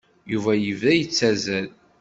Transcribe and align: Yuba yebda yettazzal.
Yuba 0.31 0.51
yebda 0.55 0.91
yettazzal. 0.95 1.69